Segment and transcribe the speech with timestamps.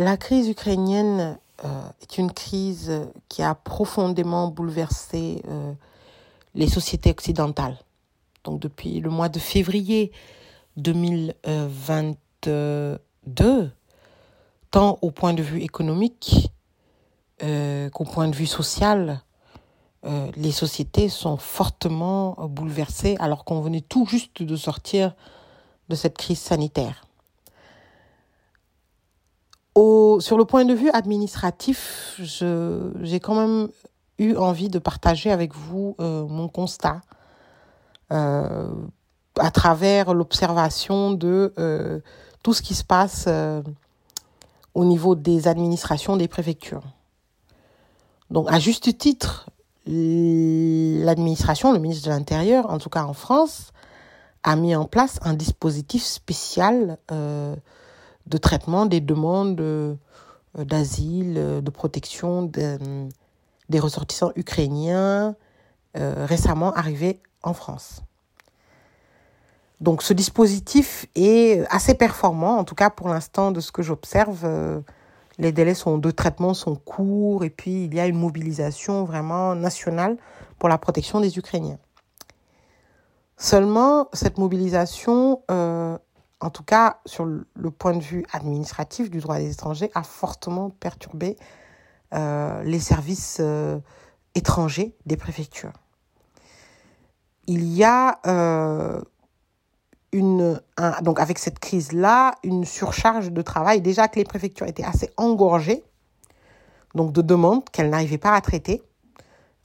[0.00, 2.90] La crise ukrainienne euh, est une crise
[3.28, 5.74] qui a profondément bouleversé euh,
[6.54, 7.76] les sociétés occidentales.
[8.44, 10.10] Donc depuis le mois de février
[10.78, 13.70] 2022,
[14.70, 16.50] tant au point de vue économique
[17.42, 19.20] euh, qu'au point de vue social,
[20.34, 25.14] les sociétés sont fortement bouleversées alors qu'on venait tout juste de sortir
[25.90, 27.04] de cette crise sanitaire
[29.76, 33.68] sur le point de vue administratif, j'ai quand même
[34.20, 37.00] eu envie de partager avec vous euh, mon constat
[38.12, 38.70] euh,
[39.38, 42.00] à travers l'observation de euh,
[42.42, 43.28] tout ce qui se passe
[44.74, 46.84] au niveau des administrations des préfectures.
[48.30, 49.50] Donc, à juste titre,
[49.86, 53.72] l'administration, le ministre de l'Intérieur, en tout cas en France,
[54.42, 56.98] a mis en place un dispositif spécial
[58.26, 59.94] de traitement des demandes euh,
[60.64, 65.36] d'asile, euh, de protection des ressortissants ukrainiens
[65.96, 68.02] euh, récemment arrivés en France.
[69.80, 74.46] Donc ce dispositif est assez performant, en tout cas pour l'instant de ce que j'observe.
[75.38, 80.18] les délais de traitement sont courts et puis il y a une mobilisation vraiment nationale
[80.58, 81.78] pour la protection des Ukrainiens.
[83.38, 85.40] Seulement, cette mobilisation
[86.40, 90.70] en tout cas sur le point de vue administratif du droit des étrangers, a fortement
[90.70, 91.36] perturbé
[92.14, 93.78] euh, les services euh,
[94.34, 95.72] étrangers des préfectures.
[97.46, 99.00] Il y a euh,
[100.12, 100.60] une,
[101.02, 103.80] donc avec cette crise-là, une surcharge de travail.
[103.80, 105.84] Déjà que les préfectures étaient assez engorgées,
[106.94, 108.82] donc de demandes qu'elles n'arrivaient pas à traiter.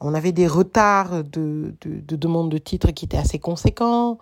[0.02, 4.19] On avait des retards de, de, demandes de titres qui étaient assez conséquents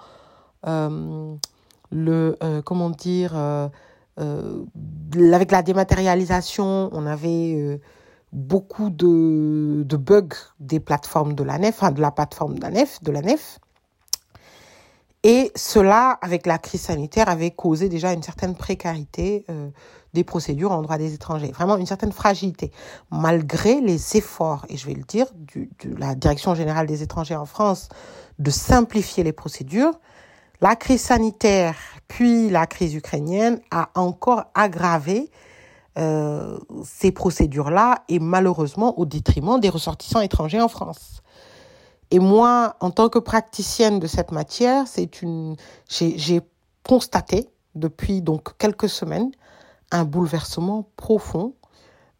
[1.94, 3.70] le euh, comment dire euh,
[4.20, 4.66] euh,
[5.34, 7.80] avec la dématérialisation, on avait
[8.32, 12.72] beaucoup de, de, bugs des plateformes de la nef, enfin de la plateforme de la
[12.72, 13.60] nef, de la nef.
[15.24, 19.46] Et cela, avec la crise sanitaire, avait causé déjà une certaine précarité
[20.14, 22.72] des procédures en droit des étrangers, vraiment une certaine fragilité,
[23.10, 27.36] malgré les efforts, et je vais le dire, du, de la Direction générale des étrangers
[27.36, 27.90] en France
[28.40, 29.94] de simplifier les procédures.
[30.62, 31.76] La crise sanitaire,
[32.08, 35.30] puis la crise ukrainienne a encore aggravé
[35.98, 41.22] euh, ces procédures-là et malheureusement au détriment des ressortissants étrangers en France.
[42.12, 45.56] Et moi, en tant que praticienne de cette matière, c'est une,
[45.90, 46.42] j'ai
[46.88, 49.32] constaté depuis donc quelques semaines
[49.92, 51.54] un bouleversement profond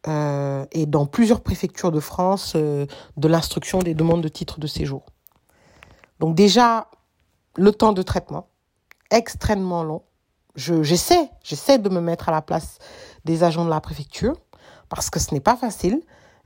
[0.08, 2.86] euh, et dans plusieurs préfectures de France euh,
[3.18, 5.06] de l'instruction des demandes de titres de séjour.
[6.20, 6.88] Donc déjà,
[7.56, 8.48] le temps de traitement,
[9.12, 10.02] extrêmement long.
[10.56, 12.80] j'essaie, j'essaie de me mettre à la place
[13.26, 14.36] des agents de la préfecture
[14.90, 16.02] parce que ce n'est pas facile.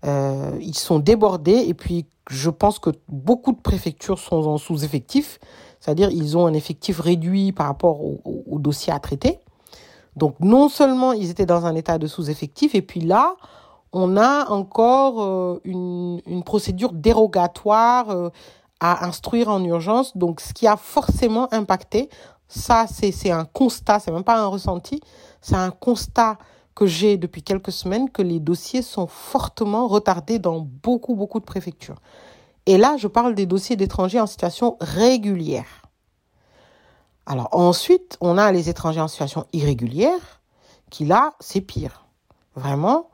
[0.05, 5.39] Euh, ils sont débordés et puis je pense que beaucoup de préfectures sont en sous-effectif,
[5.79, 9.39] c'est-à-dire ils ont un effectif réduit par rapport au, au, dossier à traiter.
[10.15, 13.35] Donc non seulement ils étaient dans un état de sous-effectif, et puis là,
[13.93, 18.29] on a encore euh, une, une, procédure dérogatoire euh,
[18.79, 22.09] à instruire en urgence, donc ce qui a forcément impacté,
[22.47, 25.01] ça c'est un constat, c'est même pas un ressenti,
[25.41, 26.37] c'est un constat
[26.75, 31.45] que j'ai depuis quelques semaines que les dossiers sont fortement retardés dans beaucoup beaucoup de
[31.45, 31.99] préfectures.
[32.67, 35.87] Et là, je parle des dossiers d'étrangers en situation régulière.
[37.25, 40.41] Alors ensuite, on a les étrangers en situation irrégulière,
[40.89, 42.05] qui là, c'est pire.
[42.55, 43.09] Vraiment,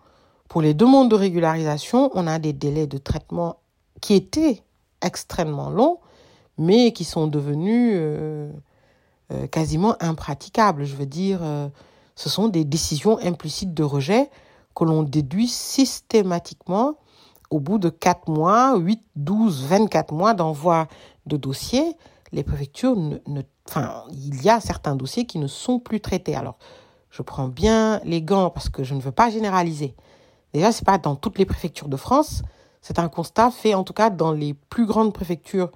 [0.50, 3.58] pour les demandes de régularisation, on a des délais de traitement
[4.02, 4.64] qui étaient
[5.04, 6.00] extrêmement longs,
[6.58, 8.52] mais qui sont devenus euh,
[9.32, 10.86] euh, quasiment impraticables.
[10.86, 11.70] Je veux dire, euh,
[12.16, 14.30] ce sont des décisions implicites de rejet
[14.76, 16.96] que l'on déduit systématiquement
[17.50, 20.88] au bout de 4 mois, 8, 12, 24 mois d'envoi
[21.28, 21.96] de dossiers.
[22.32, 26.36] Les préfectures, ne, enfin, il y a certains dossiers qui ne sont plus traités.
[26.36, 26.58] Alors,
[27.12, 29.96] je prends bien les gants parce que je ne veux pas généraliser.
[30.54, 32.42] Déjà, c'est pas dans toutes les préfectures de France,
[32.84, 35.72] c'est un constat fait en tout cas dans les plus grandes préfectures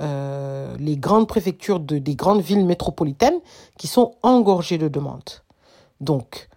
[0.00, 3.40] euh, les grandes préfectures de, des grandes villes métropolitaines
[3.78, 5.42] qui sont engorgées de demandes.
[6.00, 6.48] Donc,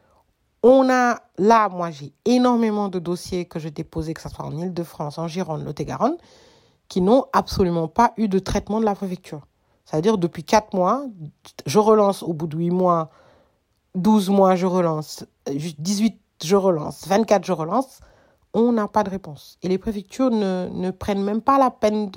[0.64, 4.58] on a là, moi j'ai énormément de dossiers que j'ai déposés, que ce soit en
[4.58, 6.18] Ile-de-France, en Gironde, Lot-et-Garonne,
[6.88, 9.46] qui n'ont absolument pas eu de traitement de la préfecture.
[9.86, 11.06] C'est-à-dire depuis 4 mois,
[11.66, 13.12] je relance au bout de 8 mois,
[13.94, 18.00] 12 mois, je relance, 18, je relance, 24, je relance,
[18.56, 19.58] on n'a pas de réponse.
[19.62, 22.10] Et les préfectures ne, ne prennent même pas la peine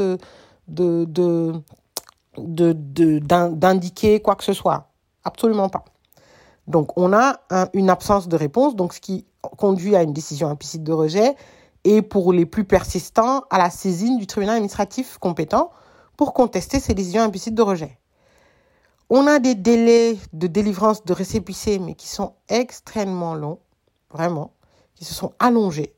[2.37, 4.89] d'indiquer quoi que ce soit.
[5.25, 5.85] Absolument pas.
[6.69, 7.41] Donc, on a
[7.75, 9.27] une absence de réponse, donc ce qui
[9.57, 11.35] conduit à une décision implicite de rejet
[11.85, 15.71] et pour les plus persistants, à la saisine du tribunal administratif compétent
[16.17, 17.99] pour contester ces décisions implicites de rejet.
[19.11, 23.61] On a des délais de délivrance de récépissés, mais qui sont extrêmement longs,
[24.11, 24.53] vraiment,
[24.95, 25.95] qui se sont allongés.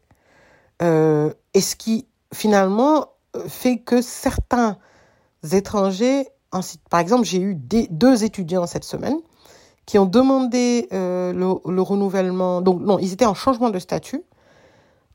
[0.83, 3.07] Euh, et ce qui, finalement,
[3.47, 4.79] fait que certains
[5.53, 6.27] étrangers,
[6.91, 9.17] par exemple, j'ai eu deux étudiants cette semaine
[9.87, 12.61] qui ont demandé euh, le, renouvellement.
[12.63, 14.23] Donc, non, ils étaient en changement de statut.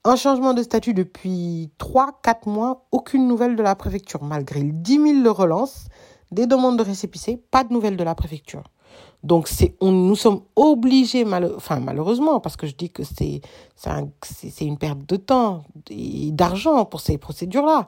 [0.04, 5.24] Un changement de statut depuis 3-4 mois, aucune nouvelle de la préfecture, malgré 10 000
[5.24, 5.88] le relance,
[6.32, 8.64] des demandes de récépissé, pas de nouvelles de la préfecture.
[9.24, 11.26] Donc, c'est, on, nous sommes obligés,
[11.56, 13.42] enfin, malheureusement, parce que je dis que c'est,
[13.76, 17.88] c'est, une perte de temps et d'argent pour ces procédures-là,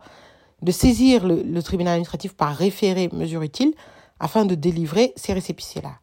[0.64, 3.74] de saisir le, tribunal administratif par référé mesure utile
[4.20, 6.00] afin de délivrer ces récépissés-là.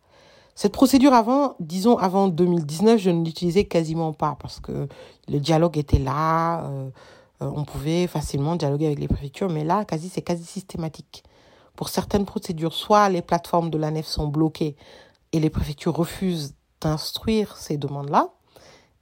[0.55, 4.87] Cette procédure avant, disons avant 2019, je ne l'utilisais quasiment pas parce que
[5.27, 6.91] le dialogue était là, euh,
[7.43, 11.25] euh, on pouvait facilement dialoguer avec les préfectures, mais là, quasi, c'est quasi systématique.
[11.76, 14.76] Pour certaines procédures, soit les plateformes de la nef sont bloquées
[15.32, 18.31] et les préfectures refusent d'instruire ces demandes-là,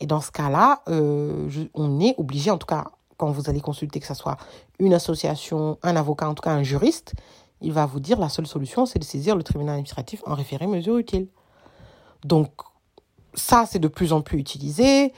[0.02, 2.86] et dans ce cas-là, euh, on est obligé, en tout cas,
[3.18, 4.36] quand vous allez consulter, que ce soit
[4.80, 7.14] une association, un avocat, en tout cas un juriste,
[7.60, 10.66] il va vous dire la seule solution, c'est de saisir le tribunal administratif en référé
[10.66, 11.28] mesure utile.
[12.24, 12.50] Donc
[13.34, 15.12] ça, c'est de plus en plus utilisé.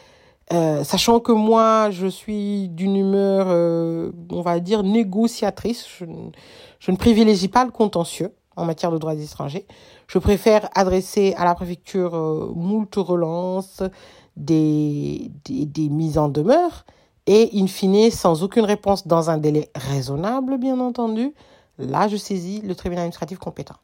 [0.52, 5.86] Euh, sachant que moi, je suis d'une humeur, euh, on va dire, négociatrice.
[5.98, 6.04] Je,
[6.78, 9.66] je, ne privilégie pas le contentieux en matière de droits étrangers.
[10.06, 13.82] Je préfère adresser à la préfecture euh, moult relances,
[14.36, 16.84] des, des, des, mises en demeure,
[17.26, 21.32] et in fine, sans aucune réponse dans un délai raisonnable, bien entendu,
[21.78, 23.76] là, je saisis le tribunal administratif compétent.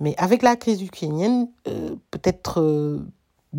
[0.00, 2.98] Mais avec la crise ukrainienne, euh, peut-être, euh,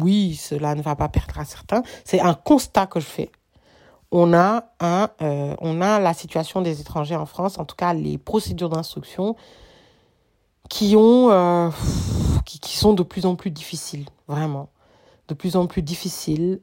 [0.02, 1.84] oui, cela ne va pas perdre à certains.
[2.04, 3.32] C'est un constat que je fais.
[4.12, 5.56] On a, un, euh,
[6.00, 9.36] la situation des étrangers en France, en tout cas les procédures d'instruction
[10.70, 10.96] qui,
[12.46, 14.70] qui, sont de plus en plus difficiles, vraiment.
[15.28, 16.62] De plus en plus difficiles,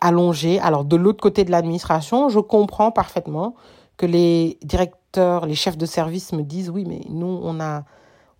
[0.00, 0.58] allongées.
[0.58, 3.54] Alors, de l'autre côté de l'administration, je comprends parfaitement
[3.96, 7.84] que les directeurs, les chefs de service me disent, oui, mais nous, on a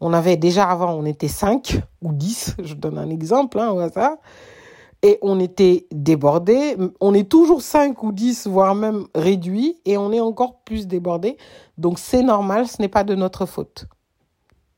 [0.01, 3.79] on avait déjà avant, on était 5 ou 10, je donne un exemple hein, au
[3.79, 4.17] hasard,
[5.03, 6.77] et on était débordés.
[7.01, 11.37] On est toujours 5 ou 10, voire même réduit, et on est encore plus débordés.
[11.79, 13.87] Donc c'est normal, ce n'est pas de notre faute.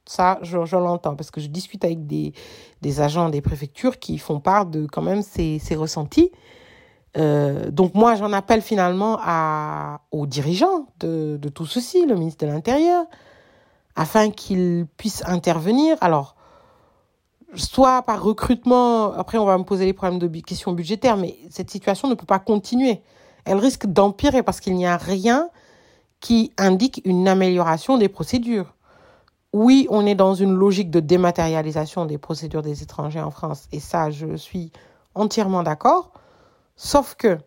[0.04, 2.32] Ça, je, l'entends, parce que je discute avec des,
[3.00, 6.30] agents des préfectures qui font part de quand même ces, ressentis.
[7.16, 9.18] Euh, donc moi, j'en appelle finalement
[10.12, 13.06] aux dirigeants de tout ceci, le ministre de l'Intérieur,
[13.96, 15.96] afin qu'ils puissent intervenir.
[16.00, 16.36] Alors,
[17.54, 21.70] soit par recrutement, après on va me poser les problèmes de questions budgétaires, mais cette
[21.70, 23.00] situation ne peut pas continuer.
[23.44, 25.48] Elle risque d'empirer parce qu'il n'y a rien
[26.20, 28.74] qui indique une amélioration des procédures.
[29.52, 33.80] Oui, on est dans une logique de dématérialisation des procédures des étrangers en France, et
[33.80, 34.70] ça, je suis
[35.14, 36.12] entièrement d'accord.
[36.76, 37.38] Sauf que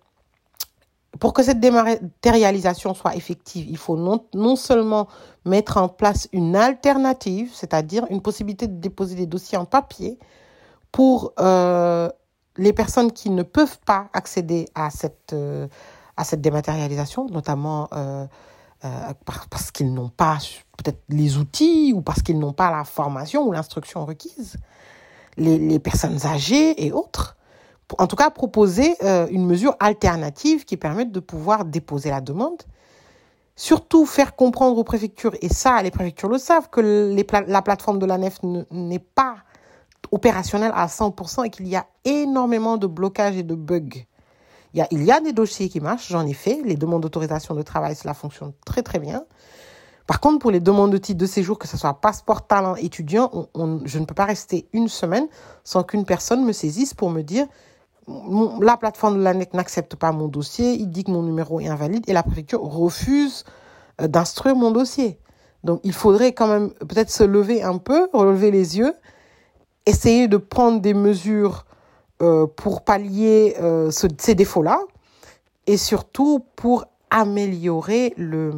[1.20, 5.08] pour que cette dématérialisation soit effective, il faut non, seulement
[5.46, 10.18] mettre en place une alternative, c'est-à-dire une possibilité de déposer des dossiers en papier
[10.92, 12.10] pour euh,
[12.58, 15.68] les personnes qui ne peuvent pas accéder à cette, euh,
[16.38, 18.26] dématérialisation, notamment euh,
[19.50, 20.38] parce qu'ils n'ont pas
[20.78, 24.56] peut-être les outils ou parce qu'ils n'ont pas la formation ou l'instruction requise,
[25.38, 27.36] les personnes âgées et autres
[27.98, 32.62] en tout cas proposer euh, une mesure alternative qui permette de pouvoir déposer la demande.
[33.56, 37.14] Surtout faire comprendre aux préfectures, et ça les préfectures le savent, que
[37.48, 38.38] la plateforme de la nef
[38.72, 39.36] n'est pas
[40.12, 44.06] opérationnelle à 100% et qu'il y a énormément de blocages et de bugs.
[44.74, 46.62] Il y a des dossiers qui marchent, j'en ai fait.
[46.64, 49.26] Les demandes d'autorisation de travail, cela fonctionne très très bien.
[50.06, 53.48] Par contre, pour les demandes de titre de séjour, que ce soit passeport talent étudiant,
[53.86, 55.28] je ne peux pas rester une semaine
[55.64, 57.48] sans qu'une personne me saisisse pour me dire
[58.62, 62.04] la plateforme de l'ANEC n'accepte pas mon dossier, il dit que mon numéro est invalide
[62.08, 63.44] et la préfecture refuse
[64.02, 65.20] euh, d'instruire mon dossier.
[65.64, 68.94] Donc il faudrait quand même peut-être se lever un peu, relever les yeux,
[69.86, 71.66] essayer de prendre des mesures
[72.22, 74.80] euh, pour pallier euh, ces défauts-là
[75.68, 78.52] et surtout pour améliorer le,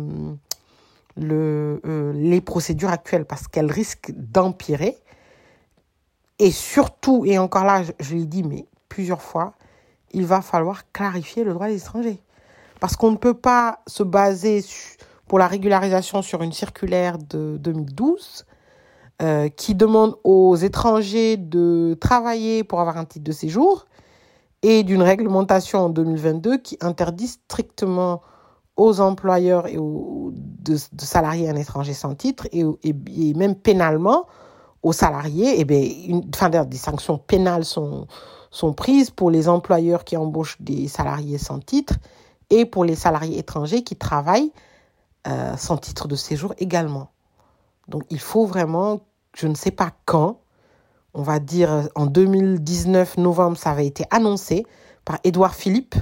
[1.17, 4.97] le, les procédures actuelles parce qu'elles risquent d'empirer.
[6.39, 9.53] Et surtout, et encore là, je, je l'ai dit mais plusieurs fois,
[10.11, 12.21] il va falloir clarifier le droit des étrangers.
[12.81, 14.65] Parce qu'on ne peut pas se baser
[15.27, 18.45] pour la régularisation sur une circulaire de 2012
[19.21, 23.85] euh, qui demande aux étrangers de travailler pour avoir un titre de séjour
[24.61, 28.21] et d'une réglementation en 2022 qui interdit strictement
[28.75, 34.27] aux employeurs et aux, de, salarier un étranger sans titre et, même pénalement
[34.83, 35.61] aux salariés.
[35.61, 36.29] Et bien, une,
[36.67, 38.07] des sanctions pénales sont,
[38.51, 41.95] sont prises pour les employeurs qui embauchent des salariés sans titre
[42.49, 44.51] et pour les salariés étrangers qui travaillent
[45.27, 47.09] euh, sans titre de séjour également.
[47.87, 49.01] Donc il faut vraiment,
[49.35, 50.41] je ne sais pas quand,
[51.13, 54.65] on va dire en 2019, novembre, ça avait été annoncé
[55.05, 55.95] par Édouard Philippe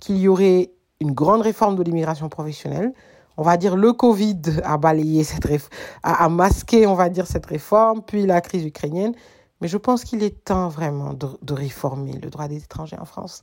[0.00, 2.92] qu'il y aurait une grande réforme de l'immigration professionnelle.
[3.36, 7.46] On va dire le Covid a balayé cette réforme, a, masqué, on va dire, cette
[7.46, 9.14] réforme, puis la crise ukrainienne.
[9.60, 13.42] Mais je pense qu'il est temps vraiment de réformer le droit des étrangers en France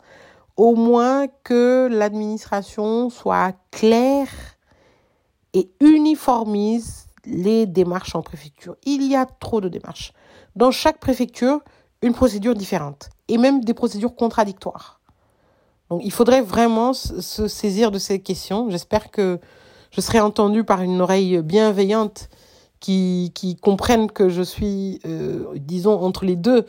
[0.58, 4.30] au moins que l'administration soit claire
[5.54, 8.76] et uniformise les démarches en préfecture.
[8.86, 10.14] Il y a trop de démarches.
[10.56, 11.62] Dans chaque préfecture,
[12.02, 15.02] une procédure différente et même des procédures contradictoires.
[15.90, 18.70] Donc il faudrait vraiment se saisir de ces questions.
[18.70, 19.40] J'espère que
[19.92, 22.30] je serai entendue par une oreille bienveillante
[22.86, 26.68] qui, qui comprenne que je suis, euh, disons, entre les deux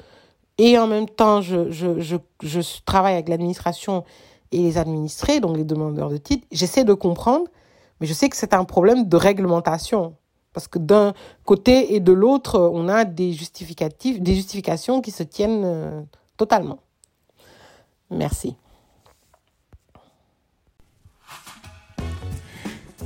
[0.57, 4.03] et en même temps, je, je, je, je travaille avec l'administration
[4.51, 6.47] et les administrés, donc les demandeurs de titres.
[6.51, 7.45] J'essaie de comprendre,
[8.01, 10.15] mais je sais que c'est un problème de réglementation.
[10.55, 11.13] Parce que d'un
[11.45, 16.01] côté et de l'autre, on a des justificatifs, des justifications qui se tiennent euh,
[16.39, 16.79] totalement.
[18.11, 18.57] Merci.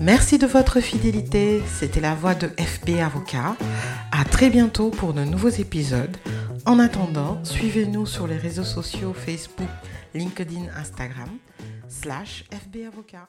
[0.01, 1.63] Merci de votre fidélité.
[1.67, 3.55] C'était la voix de FB Avocat.
[4.11, 6.17] À très bientôt pour de nouveaux épisodes.
[6.65, 9.69] En attendant, suivez-nous sur les réseaux sociaux Facebook,
[10.15, 11.29] LinkedIn, Instagram,
[11.89, 13.29] slash FB Avocat.